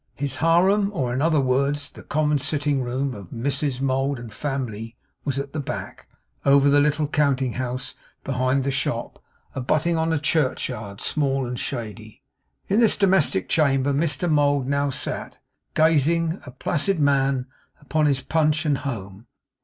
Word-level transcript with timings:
His 0.15 0.37
Harem, 0.37 0.89
or, 0.93 1.13
in 1.13 1.21
other 1.21 1.39
words, 1.39 1.91
the 1.91 2.01
common 2.01 2.39
sitting 2.39 2.81
room 2.81 3.13
of 3.13 3.29
Mrs 3.29 3.81
Mould 3.81 4.17
and 4.17 4.33
family, 4.33 4.95
was 5.23 5.37
at 5.37 5.53
the 5.53 5.59
back, 5.59 6.07
over 6.43 6.71
the 6.71 6.79
little 6.79 7.07
counting 7.07 7.53
house 7.53 7.93
behind 8.23 8.63
the 8.63 8.71
shop; 8.71 9.21
abutting 9.53 9.97
on 9.99 10.11
a 10.11 10.17
churchyard 10.17 11.01
small 11.01 11.45
and 11.45 11.59
shady. 11.59 12.23
In 12.67 12.79
this 12.79 12.97
domestic 12.97 13.47
chamber 13.47 13.93
Mr 13.93 14.27
Mould 14.27 14.67
now 14.67 14.89
sat; 14.89 15.37
gazing, 15.75 16.41
a 16.47 16.51
placid 16.51 16.99
man, 16.99 17.45
upon 17.79 18.07
his 18.07 18.21
punch 18.21 18.65
and 18.65 18.79
home. 18.79 19.27